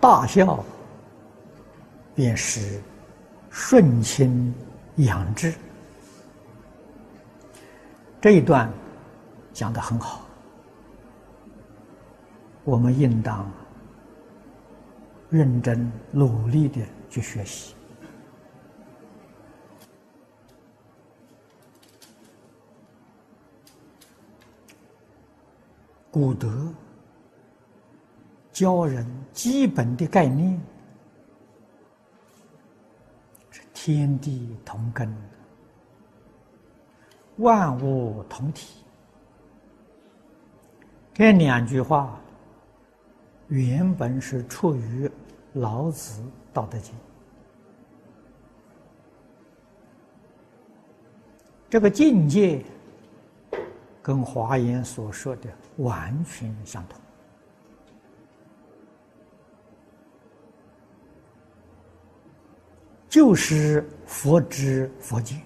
[0.00, 0.64] 大孝
[2.14, 2.80] 便是
[3.50, 4.52] 顺亲
[4.96, 5.52] 养志。
[8.18, 8.72] 这一段
[9.52, 10.22] 讲的很好，
[12.64, 13.50] 我们应当
[15.28, 16.80] 认真努力的
[17.10, 17.74] 去学习。
[26.10, 26.72] 古德
[28.60, 30.60] 教人基本的概念
[33.50, 35.10] 是天地同根，
[37.38, 38.84] 万物同体。
[41.14, 42.20] 这两句话
[43.48, 45.10] 原本是出于
[45.54, 46.20] 老子
[46.52, 46.94] 《道德经》，
[51.70, 52.62] 这个境界
[54.02, 55.48] 跟华严所说的。
[55.78, 57.00] 完全相同，
[63.10, 65.42] 就是佛知佛见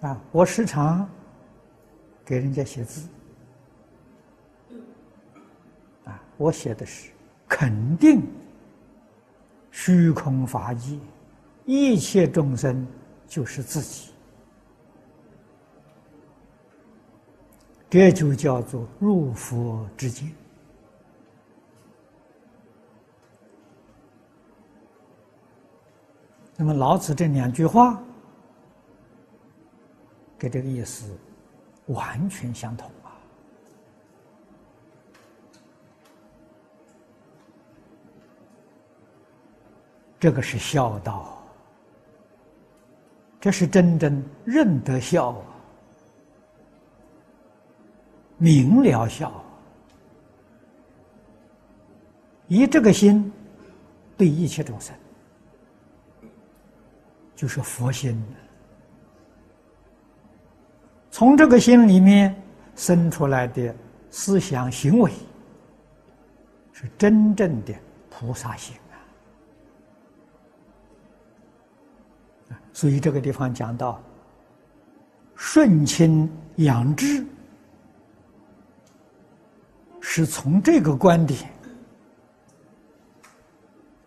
[0.00, 0.22] 啊！
[0.30, 1.08] 我时常
[2.24, 3.08] 给人家写字
[6.04, 7.10] 啊，我写的是
[7.48, 8.22] 肯定
[9.72, 10.96] 虚空法界，
[11.66, 12.86] 一切众生
[13.26, 14.12] 就是自己。
[17.90, 20.32] 这就叫做入佛之境。
[26.56, 28.00] 那么老子这两句话，
[30.38, 31.16] 跟这个意思
[31.86, 33.10] 完全相同啊！
[40.20, 41.36] 这个是孝道，
[43.40, 45.44] 这是真正认得孝啊！
[48.38, 49.44] 明了孝，
[52.46, 53.32] 以这个心
[54.16, 54.94] 对一切众生，
[57.34, 58.22] 就是佛心。
[61.10, 62.34] 从这个心里面
[62.74, 63.74] 生出来的
[64.10, 65.12] 思想行为，
[66.72, 67.74] 是真正的
[68.10, 68.76] 菩萨心
[72.50, 72.56] 啊！
[72.72, 74.02] 所以这个地方讲到
[75.34, 77.24] 顺亲养志。
[80.06, 81.50] 是从这个观点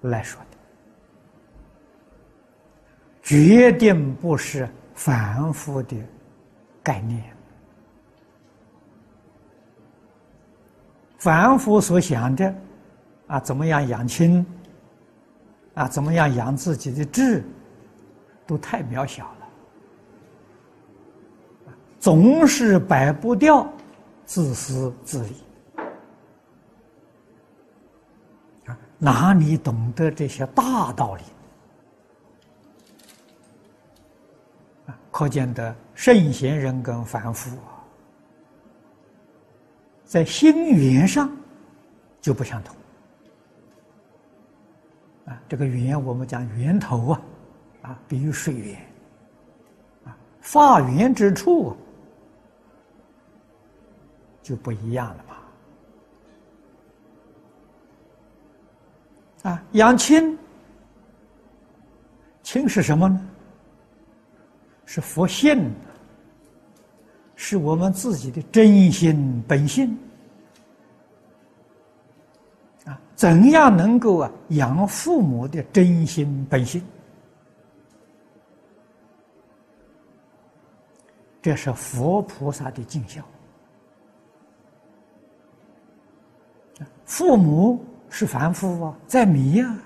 [0.02, 0.47] 来说的，
[3.28, 5.98] 决定不是反复的
[6.82, 7.22] 概念。
[11.18, 12.56] 凡夫所想的
[13.28, 14.46] 啊，怎么样养亲
[15.74, 17.44] 啊，怎么样养自己的志，
[18.46, 19.50] 都太渺小了，
[22.00, 23.68] 总是摆不掉
[24.24, 25.36] 自私自利。
[28.98, 31.22] 哪里懂得这些大道理？
[34.88, 37.58] 啊，可见的圣贤人跟凡夫，
[40.06, 41.28] 在心缘上
[42.22, 42.76] 就不相同。
[45.26, 47.22] 啊，这个缘我们讲源头啊，
[47.82, 48.80] 啊，比如水源，
[50.06, 51.76] 啊，发源之处
[54.44, 55.24] 就不一样了。
[59.50, 60.38] 啊，养亲，
[62.44, 63.30] 亲是什么呢？
[64.88, 65.72] 是佛性，
[67.36, 69.96] 是我们自己的真心本性。
[72.86, 76.82] 啊，怎样能够啊养父母的真心本性？
[81.42, 83.22] 这是佛菩萨的尽孝。
[87.06, 87.86] 父母。
[88.10, 89.78] 是凡夫啊，在迷啊，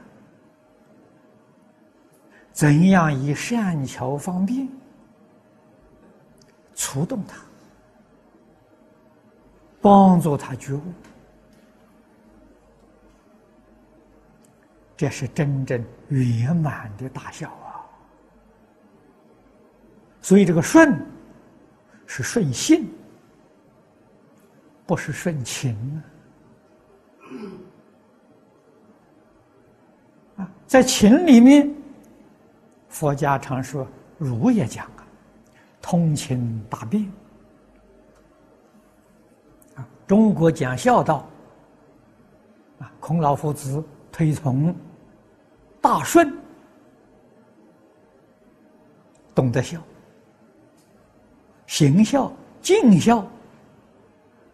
[2.53, 4.69] 怎样以善巧方便
[6.75, 7.37] 触动他，
[9.81, 10.81] 帮助他觉悟？
[14.97, 17.81] 这是真正圆满的大孝啊！
[20.21, 21.03] 所以这个顺
[22.05, 22.87] 是顺性，
[24.85, 26.03] 不是顺情
[30.35, 30.47] 啊。
[30.67, 31.73] 在情里面，
[32.87, 33.87] 佛家常说
[34.19, 34.87] “儒也讲，
[35.81, 37.03] 通情达变
[39.75, 39.87] 啊。
[40.07, 41.27] 中国讲孝道
[42.79, 44.75] 啊，孔老夫子推崇
[45.81, 46.31] 大顺，
[49.33, 49.81] 懂得孝，
[51.65, 52.31] 行孝、
[52.61, 53.25] 尽孝，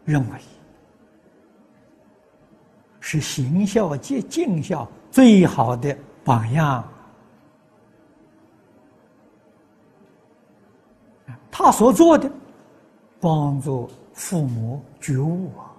[0.05, 0.39] 认为
[2.99, 6.87] 是行孝及尽孝最好的榜样。
[11.59, 12.29] 他所做的，
[13.19, 15.73] 帮助父母觉悟啊。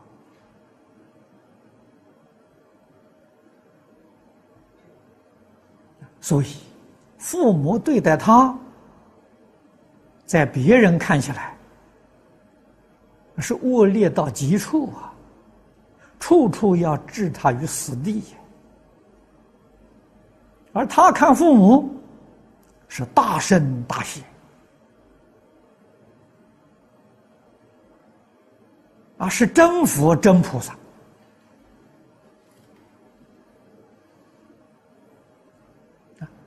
[6.20, 6.56] 所以，
[7.16, 8.52] 父母对待他，
[10.26, 11.56] 在别人看起来
[13.38, 15.14] 是恶劣到极处啊，
[16.18, 18.24] 处处要置他于死地。
[20.72, 21.88] 而他看父母
[22.88, 24.24] 是大圣大贤
[29.18, 30.74] 啊，是真佛真菩萨。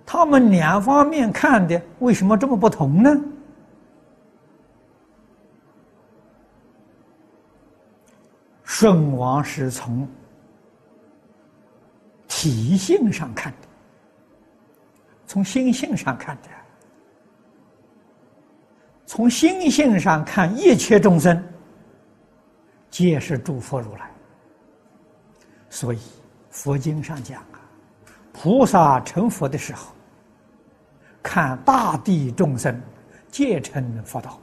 [0.05, 3.09] 他们两方面看的为什么这么不同呢？
[8.65, 10.07] 舜王是从
[12.27, 13.67] 体性上看的，
[15.27, 16.49] 从心性上看的，
[19.05, 21.41] 从心性上看一切众生
[22.91, 24.11] 皆是诸佛如来，
[25.69, 25.99] 所以
[26.51, 27.59] 佛经上讲啊，
[28.31, 29.91] 菩萨成佛的时候。
[31.23, 32.81] 看大地众生，
[33.29, 34.39] 皆成佛道，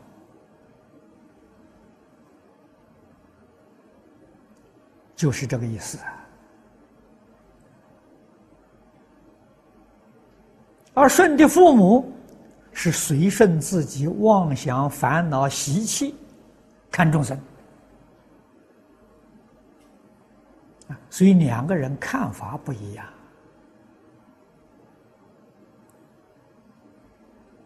[5.17, 6.25] 就是这个意思啊。
[10.95, 12.13] 而舜的父母
[12.73, 16.15] 是随顺自己妄想、烦恼、习气，
[16.93, 17.43] 看众生啊，
[20.89, 23.07] 啊所以两个人看法不一样。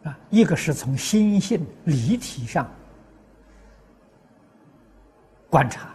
[0.04, 2.68] 啊，一个是从心性离体上
[5.48, 5.94] 观察，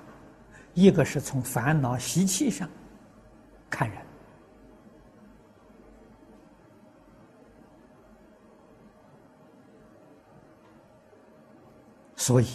[0.74, 2.70] 一个是从烦恼习气上
[3.70, 3.98] 看人，
[12.16, 12.48] 所以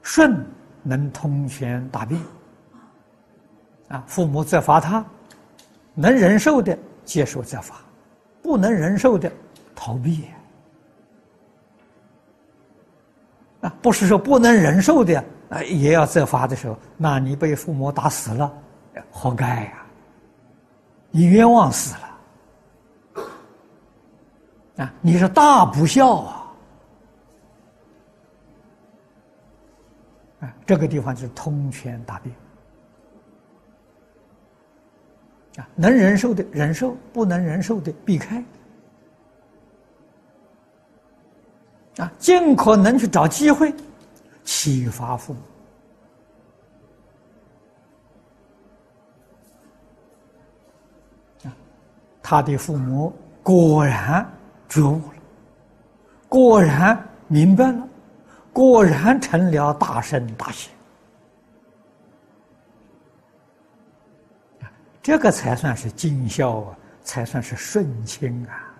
[0.00, 0.46] 顺
[0.84, 2.22] 能通权大病。
[3.88, 5.04] 啊，父母责罚他，
[5.94, 7.76] 能忍受的接受责罚，
[8.42, 9.30] 不能忍受的。
[9.74, 10.24] 逃避。
[13.60, 18.52] 啊，不是说不能忍受的啊，也要责罚的时候，那你被父母打死了，
[19.10, 19.86] 活该呀，
[21.10, 22.00] 你冤枉死了。
[24.84, 26.52] 啊，你是大不孝啊，
[30.40, 32.34] 啊，这个地方就是通权大变
[35.56, 38.44] 啊，能忍受的忍受，不能忍受的避开。
[41.96, 43.74] 啊，尽可能去找机会
[44.44, 45.40] 启发父母。
[51.48, 51.56] 啊，
[52.22, 53.10] 他的父母
[53.42, 54.30] 果然
[54.68, 55.14] 觉悟了，
[56.28, 57.88] 果然明白了，
[58.52, 60.70] 果然成了大圣大贤。
[65.06, 68.74] 这个才算是尽孝啊，才算是顺亲啊。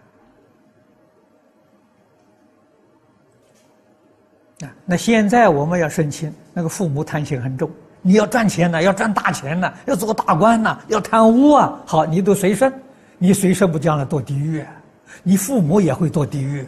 [4.67, 7.71] 啊，那现在我们要顺亲，那个父母贪心很重，
[8.03, 12.75] 你要赚钱呢，要赚大钱呢，要做大官呢，要贪污啊，好，你都随顺，
[13.19, 14.67] 你随顺不将来堕地狱，
[15.23, 16.67] 你父母也会堕地狱，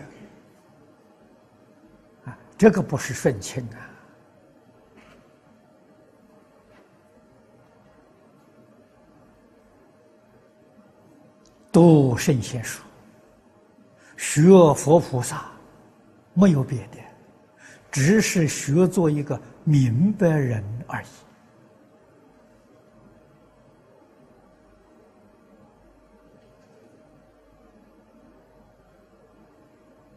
[2.25, 3.88] 啊，这个不是顺亲啊，
[11.79, 12.83] 读圣贤书，
[14.17, 15.47] 学佛菩萨，
[16.35, 16.99] 没有别的。
[17.89, 21.07] 只是学做一个明白人而已。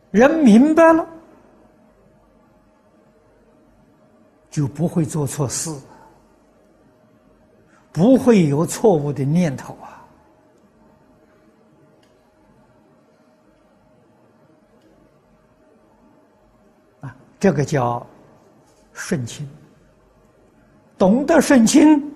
[0.10, 1.08] 人明白了，
[4.50, 5.72] 就不会做错事，
[7.92, 10.01] 不会有错误的念头啊。
[17.42, 18.06] 这个叫
[18.94, 19.50] 顺亲，
[20.96, 22.14] 懂得顺亲，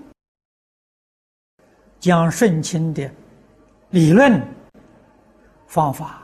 [1.99, 3.09] 将顺亲的
[3.89, 4.39] 理论
[5.65, 6.21] 方法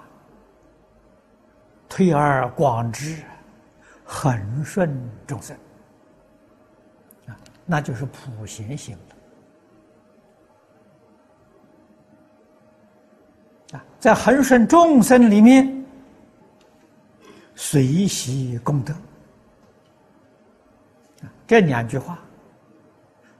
[1.89, 3.23] 推而广之，
[4.05, 5.57] 恒顺众生
[7.25, 8.95] 啊，那就是普贤行
[13.71, 15.80] 了啊，在恒顺众生里面。
[17.55, 18.93] 随喜功德，
[21.45, 22.19] 这两句话，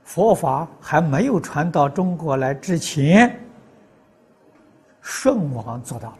[0.04, 3.38] 佛法还没有传到中国来之前，
[5.02, 6.10] 舜王做到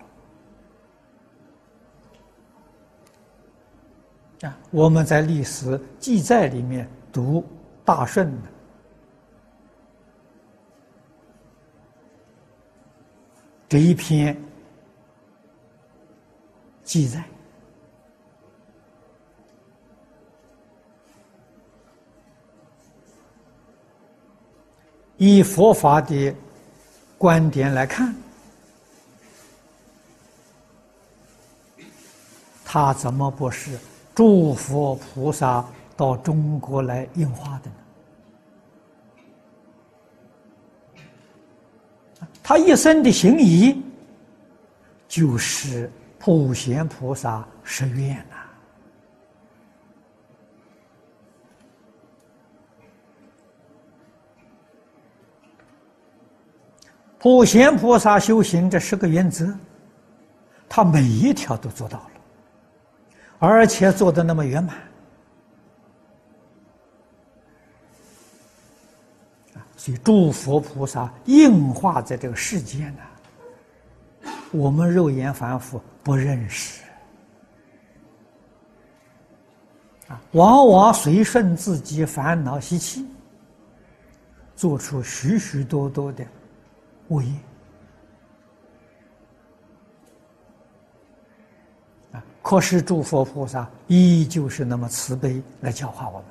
[4.42, 4.48] 了。
[4.48, 7.46] 啊，我们在历史记载里面读
[7.84, 8.48] 大舜的
[13.68, 14.36] 这一篇
[16.82, 17.22] 记载。
[25.24, 26.34] 以佛法的
[27.16, 28.12] 观点来看，
[32.64, 33.78] 他怎么不是
[34.16, 35.64] 诸佛菩萨
[35.96, 37.76] 到中国来应化的呢？
[42.42, 43.80] 他一生的行仪，
[45.06, 45.88] 就是
[46.18, 48.41] 普贤菩萨十愿呐。
[57.22, 59.56] 普贤菩萨修行这十个原则，
[60.68, 62.10] 他每一条都做到了，
[63.38, 64.76] 而且做的那么圆满。
[69.76, 76.82] 所以诸佛菩萨应化在这个世间呢，我们肉眼凡夫不认识，
[80.08, 83.06] 啊，往往随顺自己烦恼习气，
[84.56, 86.26] 做出许许多多的。
[87.08, 87.28] 无业
[92.12, 92.24] 啊！
[92.42, 96.24] 可是诸佛菩萨依旧是那么慈悲来教化我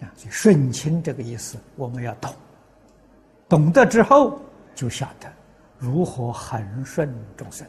[0.00, 0.12] 们啊！
[0.16, 2.34] 所以顺清这个意思我们要懂，
[3.48, 4.40] 懂得之后
[4.74, 5.32] 就晓得
[5.78, 7.66] 如何恒顺众生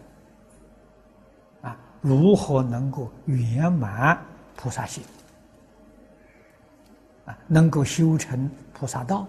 [1.61, 4.19] 啊，如何能够圆满
[4.55, 5.03] 菩萨心
[7.25, 9.27] 啊，能够修成菩萨道。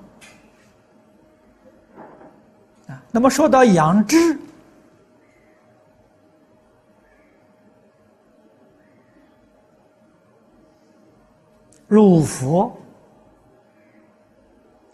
[3.13, 4.39] 那么说到养志，
[11.89, 12.73] 入佛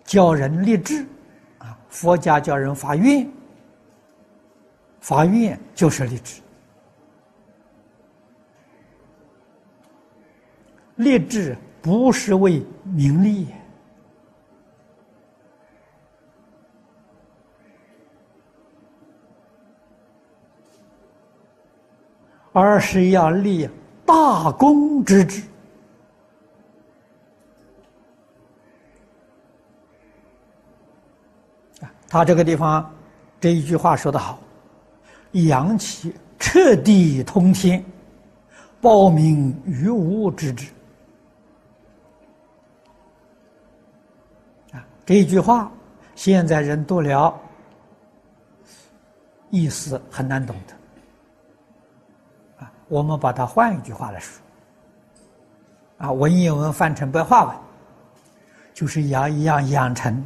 [0.03, 1.05] 教人立志，
[1.59, 3.31] 啊，佛家教人发愿，
[5.01, 6.41] 发愿就是立志，
[10.97, 13.49] 立志不是为名利。
[22.59, 23.69] 而是要立
[24.07, 25.43] 大功之志
[32.09, 32.91] 他这个地方
[33.39, 34.39] 这一句话说得好
[35.47, 37.85] ：“阳气彻地通天，
[38.81, 40.73] 报名于无之志。”
[44.73, 45.71] 啊，这一句话
[46.15, 47.39] 现在人读了，
[49.51, 50.75] 意思很难懂的。
[52.89, 54.41] 我们把它换一句话来说，
[55.99, 57.57] 啊，文言文翻成白话文，
[58.73, 60.25] 就是要一样养成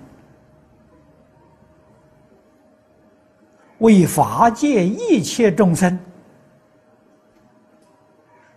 [3.78, 5.98] 为法界一切众生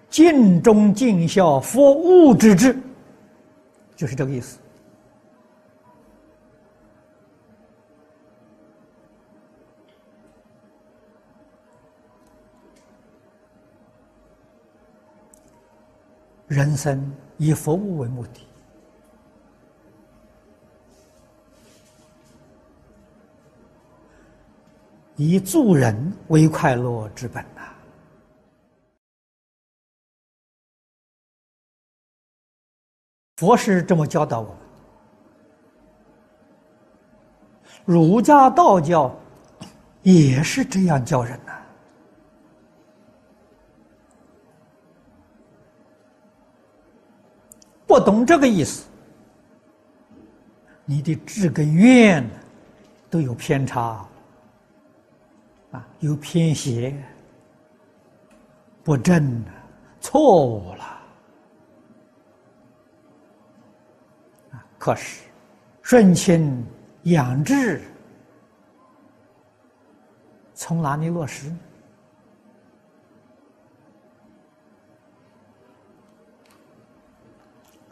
[0.10, 2.78] 尽忠尽孝服务之志，
[3.96, 4.60] 就是这个意思。
[16.54, 18.48] 人生以服务为目的，
[25.16, 27.74] 以助人为快乐之本呐。
[33.38, 34.58] 佛是这么教导我们，
[37.84, 39.12] 儒家、道教
[40.04, 41.63] 也是这样教人呐。
[47.94, 48.88] 不懂这个意思，
[50.84, 52.28] 你的志跟愿
[53.08, 54.04] 都有偏差，
[55.72, 56.92] 啊，有偏斜，
[58.84, 59.46] 不正，
[60.02, 60.84] 错误了。
[64.54, 65.22] 啊，可是
[65.84, 66.66] 顺清
[67.04, 67.80] 养志，
[70.56, 71.54] 从哪里落实？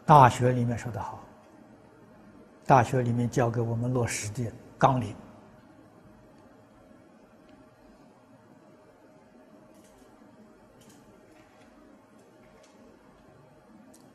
[0.04, 1.22] 大学里面说的好，
[2.66, 5.14] 大学里面教给我们落实的纲领，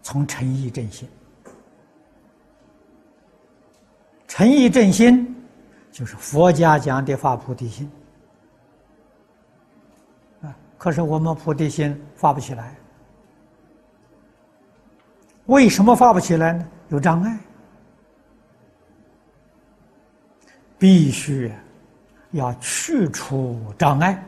[0.01, 1.09] 从诚意正心
[4.27, 5.35] 诚意正心，
[5.91, 7.91] 就是佛家讲的发菩提心。
[10.43, 10.55] 啊。
[10.77, 12.76] 可是我们菩提心发不起来，
[15.47, 16.67] 为什么发不起来呢？
[16.89, 17.37] 有障碍，
[20.77, 21.51] 必须
[22.31, 24.23] 要去除障碍。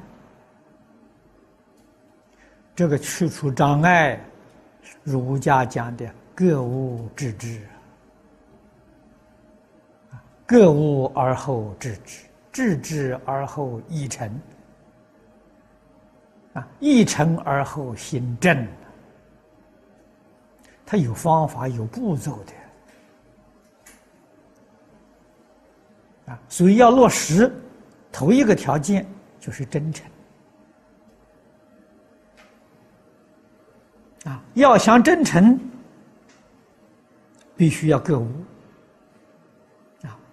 [2.76, 4.20] 这个去除障碍，
[5.04, 7.62] 儒家讲的“格物致知”。
[10.48, 14.42] 格物而后致知，致知而后意诚，
[16.54, 18.66] 啊，意诚而后心正。
[20.92, 22.40] 他有方法，有步骤
[26.26, 27.54] 的，啊，所以要落实，
[28.12, 29.06] 头一个条件
[29.40, 30.10] 就是真诚，
[34.24, 35.60] 啊，要想真诚，
[37.56, 38.28] 必须要格物。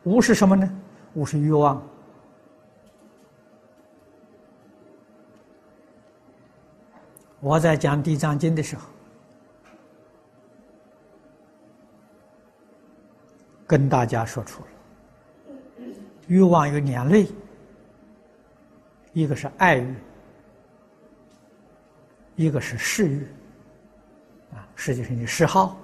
[0.04, 0.66] 无是什么呢？
[1.12, 1.82] 无是欲望。
[7.40, 8.86] 我在讲《地藏经》的时候，
[13.66, 14.68] 跟大家说出了
[16.28, 17.26] 欲望有两类，
[19.12, 19.94] 一个是爱欲，
[22.36, 23.26] 一个是嗜欲，
[24.52, 25.76] 啊，实际上你嗜好。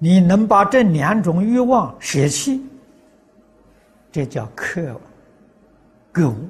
[0.00, 2.64] 你能把这两种欲望舍弃，
[4.12, 4.94] 这叫克
[6.12, 6.48] 格物。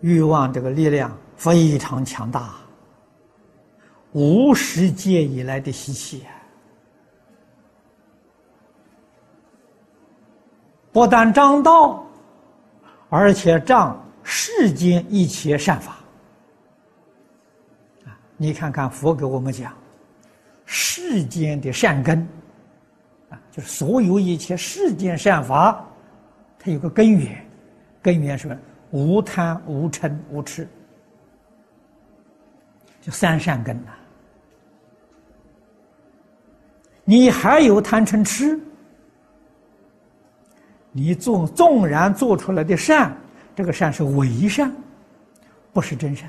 [0.00, 2.54] 欲望这个力量非常强大，
[4.12, 6.24] 无始界以来的习气！
[10.92, 12.06] 不但障道，
[13.10, 15.96] 而且障世间一切善法。
[18.38, 19.72] 你看看佛给我们讲，
[20.64, 22.26] 世间的善根，
[23.30, 25.84] 啊，就是所有一切世间善法，
[26.58, 27.46] 它有个根源，
[28.02, 28.48] 根源是
[28.90, 30.66] 无贪、无嗔、无痴，
[33.00, 33.92] 就三善根呐。
[37.04, 38.58] 你还有贪嗔痴，
[40.92, 43.16] 你纵纵然做出来的善，
[43.54, 44.72] 这个善是伪善，
[45.72, 46.28] 不是真善。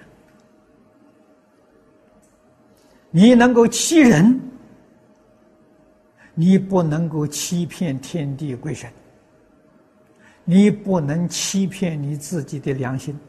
[3.09, 4.39] 你能够欺人，
[6.35, 8.91] 你不能够欺骗天地鬼神，
[10.49, 13.19] 你不能欺骗你自己的良心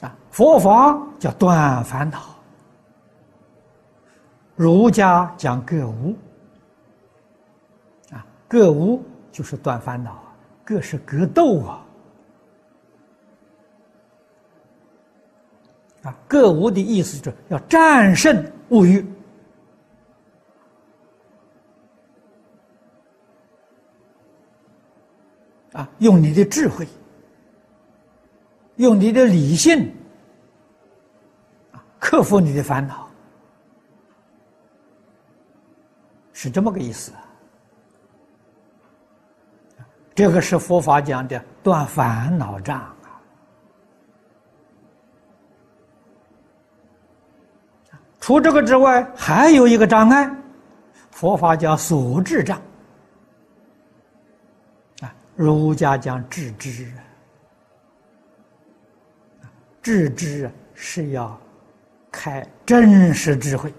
[0.00, 0.12] 啊！
[0.32, 2.34] 佛法叫断烦恼，
[4.56, 6.16] 儒家讲各无
[8.10, 10.20] 啊，格物就是断烦恼，
[10.64, 11.86] 各是格斗啊。
[16.02, 19.06] 啊，各无的意思就是要战胜物欲，
[25.74, 26.88] 啊，用你的智慧，
[28.76, 29.92] 用你的理性，
[31.72, 33.10] 啊，克服你的烦恼，
[36.32, 37.12] 是这么个意思。
[40.14, 42.88] 这个是佛法讲的断烦恼障。
[48.20, 50.30] 除这个之外，还有一个障碍，
[51.10, 52.62] 佛法叫所智障，
[55.36, 56.92] 儒家讲致知，
[59.82, 61.38] 致知是要
[62.10, 63.72] 开真实智慧，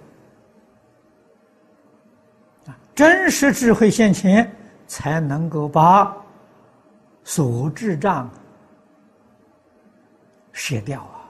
[2.65, 4.49] 啊，真实智慧现前，
[4.85, 6.15] 才能够把
[7.23, 8.29] 所智障
[10.51, 11.25] 舍掉啊。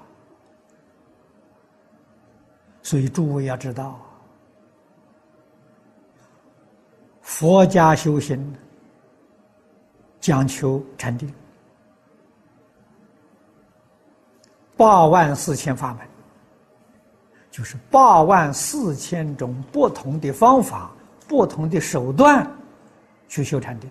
[2.82, 4.00] 所以，诸位要知道，
[7.22, 8.56] 佛家修行
[10.26, 11.32] 讲求禅定，
[14.76, 16.00] 八万四千法门，
[17.52, 20.90] 就是八万四千种不同的方法、
[21.28, 22.52] 不同的手段
[23.28, 23.88] 去修禅定。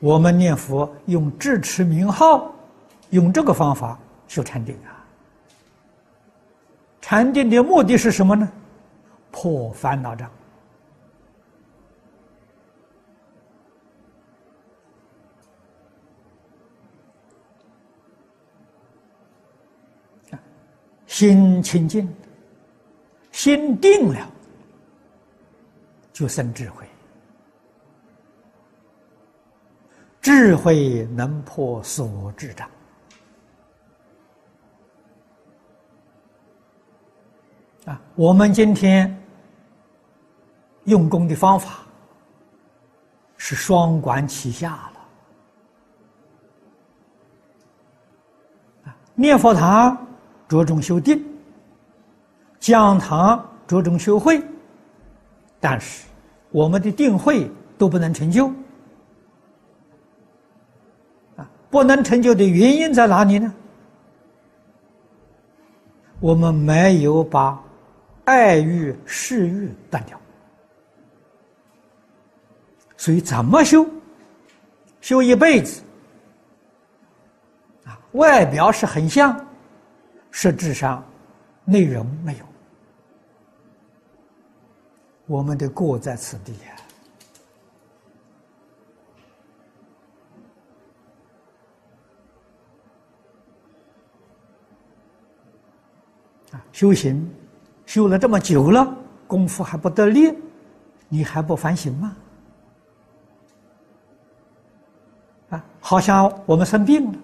[0.00, 2.52] 我们念佛用智持名号，
[3.10, 4.90] 用这个方法修禅定啊。
[7.00, 8.50] 禅定的目的是什么呢？
[9.30, 10.28] 破烦恼障。
[21.14, 22.12] 心清净，
[23.30, 24.28] 心定了，
[26.12, 26.84] 就生智慧。
[30.20, 32.68] 智慧能破所智障。
[37.84, 39.16] 啊，我们今天
[40.82, 41.86] 用功的方法
[43.36, 45.00] 是双管齐下了。
[48.86, 49.96] 啊，念佛堂
[50.48, 51.22] 着重修定，
[52.58, 54.42] 讲堂着重修慧，
[55.60, 56.06] 但是
[56.50, 58.48] 我们的定慧都不能成就。
[61.36, 63.52] 啊，不能成就的原因在哪里呢？
[66.20, 67.60] 我们没有把。
[68.26, 70.18] 爱欲、嗜欲断掉，
[72.96, 73.86] 所以怎么修？
[75.02, 75.82] 修一辈子
[77.84, 79.43] 啊，外表是很像，
[80.36, 81.02] 实质上
[81.64, 82.44] 内容没有。
[85.26, 86.76] 我们的过在此地呀！
[96.50, 97.32] 啊，修行。
[97.86, 98.92] 修了这么久了，
[99.28, 100.36] 功夫还不得力，
[101.08, 102.16] 你还不反省吗？
[105.50, 107.18] 啊，好像我们生病了，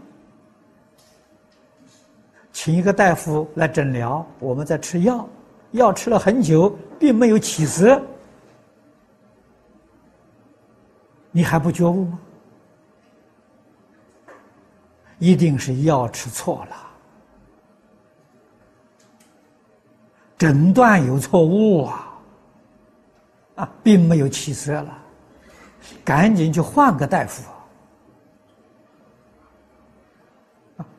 [2.62, 5.26] 请一个大夫来诊疗，我们在吃药，
[5.70, 6.68] 药吃了很久，
[6.98, 7.98] 并没有起色，
[11.30, 12.18] 你还不觉悟吗？
[15.18, 16.76] 一定是药吃错了。
[20.36, 22.20] 诊断有错误啊，
[23.54, 24.98] 啊，并没有起色了，
[26.04, 27.42] 赶紧去换个大夫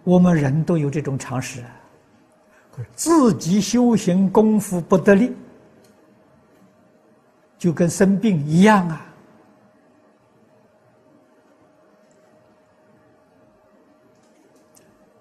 [0.04, 1.64] 我们人都有这种常识，
[2.96, 5.36] 自己修行功夫不得力，
[7.58, 9.06] 就跟生病一样啊。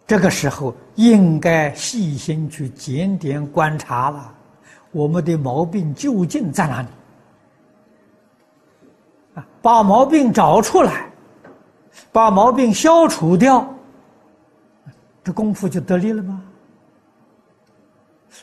[0.06, 4.34] 这个时候应该细心去检点观察了，
[4.90, 6.88] 我们的毛病究竟在哪里？
[9.36, 11.08] 啊，把毛病找出来，
[12.10, 13.72] 把毛病消除掉，
[15.30, 16.42] 这功夫就得力了吗？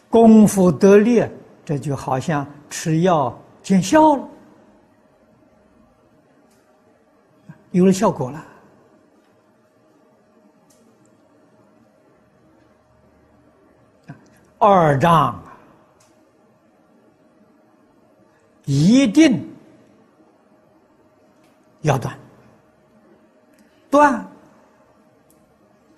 [0.10, 1.22] 功夫得力，
[1.66, 4.30] 这就好像吃药见效了，
[7.72, 8.48] 有了效果了。
[14.58, 15.44] 二丈，
[18.64, 19.46] 一定
[21.82, 22.18] 要断。
[23.90, 24.26] 断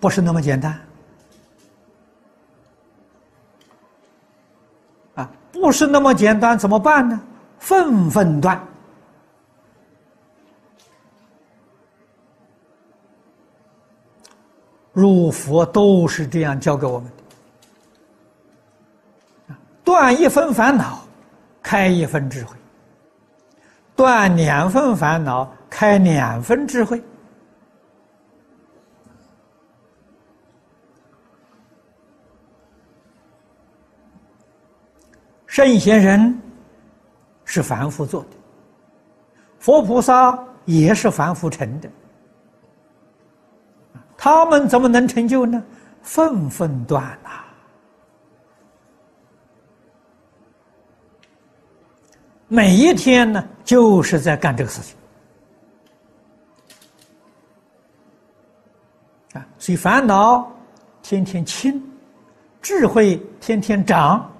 [0.00, 0.80] 不是那么简单
[5.14, 7.20] 啊，不是那么简单，怎么办呢？
[7.58, 8.58] 分分断。
[14.92, 17.08] 入佛都是这样教给我们
[19.48, 19.54] 的。
[19.84, 21.00] 断一分烦恼，
[21.62, 22.56] 开一分智慧；
[23.94, 27.02] 断两分烦恼，开两分智慧。
[35.50, 36.40] 圣贤人
[37.44, 38.28] 是凡夫做的，
[39.58, 41.90] 佛菩萨也是凡夫成的，
[44.16, 45.60] 他们怎么能成就呢？
[46.02, 47.30] 分分断呐！
[52.46, 54.96] 每一天呢，就是在干这个事情
[59.32, 60.48] 啊，所以烦恼
[61.02, 61.82] 天天轻，
[62.62, 64.30] 智慧天天长，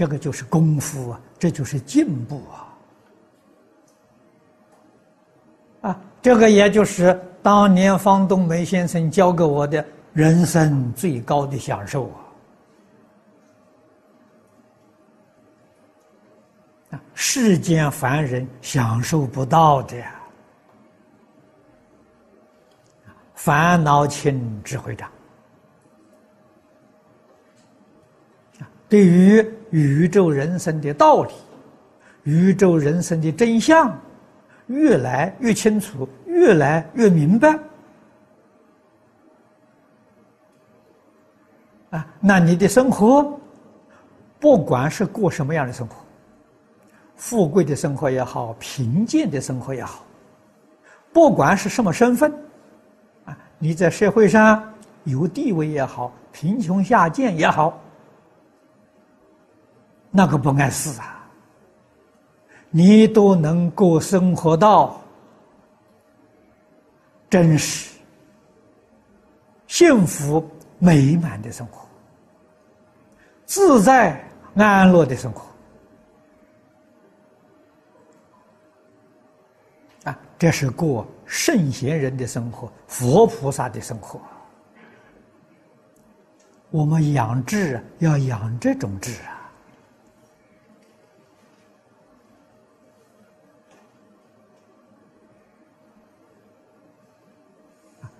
[0.00, 2.40] 这个就是功夫啊，这就是进步
[5.82, 5.90] 啊！
[5.90, 9.84] 啊，这个也就是当年方东梅先生教给我的
[10.14, 12.10] 人生最高的享受
[16.92, 16.98] 啊。
[17.12, 20.14] 世间凡人享受不到的呀，
[23.34, 25.12] 烦恼轻，智慧长。
[28.90, 31.32] 对于宇宙人生的道理、
[32.24, 33.96] 宇宙人生的真相，
[34.66, 37.56] 越来越清楚，越来越明白。
[41.90, 43.38] 啊，那你的生活，
[44.40, 45.94] 不管是过什么样的生活。
[47.14, 50.04] 富贵的生活也好，贫贱的生活也好，
[51.12, 52.32] 不管是什么身份，
[53.24, 54.68] 啊，你在社会上
[55.04, 57.80] 有地位也好，贫穷下贱也好，
[60.10, 60.26] 那。
[60.26, 61.26] 个不碍事啊，
[62.70, 65.00] 你都能够生活到
[67.28, 67.96] 真实、
[69.66, 71.86] 幸福、美满的生活，
[73.46, 74.22] 自在
[74.54, 75.42] 安乐的生活。
[80.04, 84.20] 啊，这是过圣贤人的生活，佛菩萨的生活。
[86.70, 89.39] 我们养志要养这种志啊，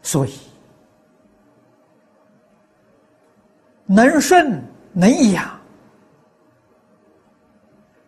[0.03, 0.33] 所以
[3.87, 5.61] 能顺能养，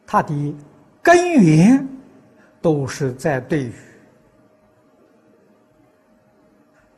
[0.07, 0.55] 它的
[1.03, 1.87] 根源
[2.61, 3.73] 都是在对于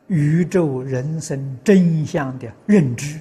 [0.07, 3.19] 宇宙人生真相的认知。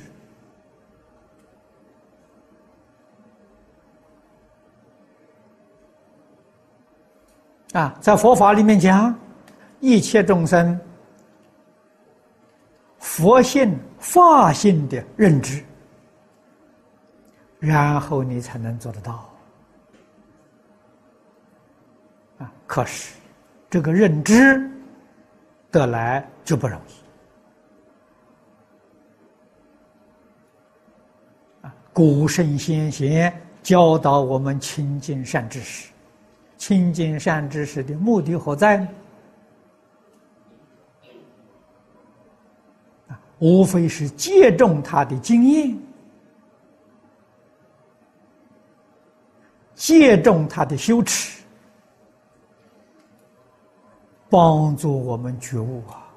[7.73, 9.19] 啊，在佛法里面讲，
[9.81, 10.79] 一切众生
[13.05, 15.63] 佛性、法性的认知，
[17.59, 19.31] 然后你才能做得到。
[22.39, 23.15] 啊，可是
[23.69, 24.71] 这个认知
[25.71, 26.81] 得来就不容
[31.61, 31.67] 易。
[31.67, 35.91] 啊，古圣先贤教导我们亲近善知识。
[36.57, 38.89] 亲近善知识的目的何在呢？
[43.45, 45.77] 无非是借重他的经验，
[49.75, 51.43] 借重他的修持，
[54.31, 56.09] 帮助我们觉悟啊，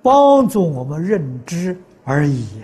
[0.00, 2.62] 帮助我们认知而已。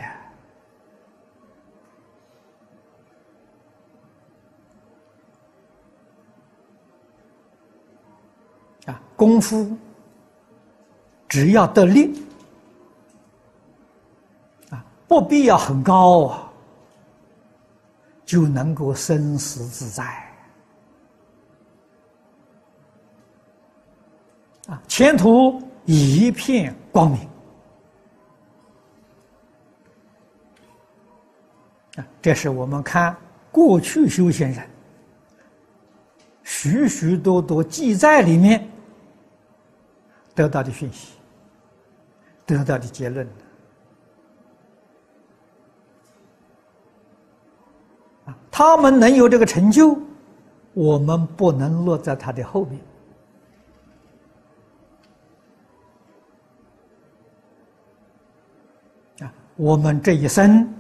[8.87, 9.77] 啊，功夫
[11.29, 12.19] 只要得力，
[15.15, 16.53] 不必要很高啊，
[18.27, 20.05] 就能够生死自在
[24.67, 27.21] 啊，前途一片光明
[31.95, 32.05] 啊！
[32.21, 33.17] 这是我们看
[33.53, 34.69] 过去修行人
[36.43, 38.69] 许许多多记载里面。
[40.35, 41.13] 得到的讯息，
[42.45, 43.25] 得到的结论
[48.57, 49.99] 他们能有这个成就，
[50.75, 52.81] 我们不能落在他的后面
[59.23, 60.73] 啊，我们这一生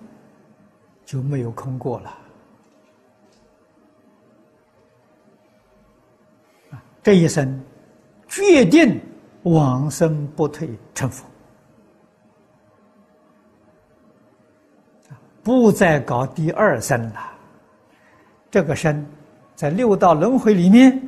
[1.04, 2.16] 就没有空过了
[6.70, 7.60] 啊，这一生
[8.28, 9.00] 决定。
[9.42, 11.26] 往生不退成佛，
[15.42, 17.33] 不再搞第二生了。
[18.54, 19.04] 这个生，
[19.56, 21.02] 在六道轮回里面，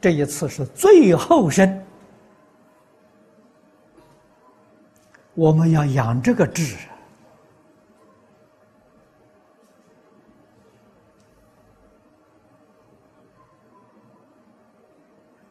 [0.00, 1.80] 这一次是最后生。
[5.36, 6.76] 我们要养这个志，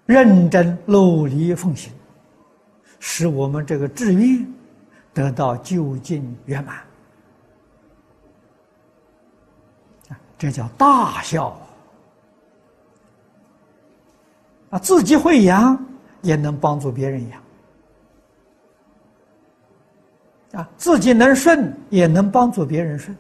[0.05, 1.93] 认真努力奉行。
[2.99, 4.45] 使我们这个志愿
[5.13, 6.83] 得到究竟圆满，
[10.37, 11.57] 这叫大孝
[14.69, 14.77] 啊！
[14.79, 15.77] 自己会养，
[16.21, 17.41] 也能帮助别人养
[20.61, 20.69] 啊！
[20.77, 23.17] 自己能顺，也能帮助别人顺，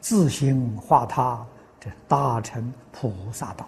[0.00, 1.44] 自行化他，
[1.80, 3.66] 这大成菩萨道。